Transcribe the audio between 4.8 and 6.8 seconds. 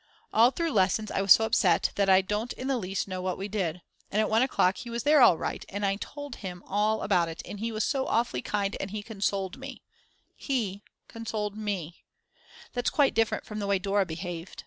was there all right, and I told him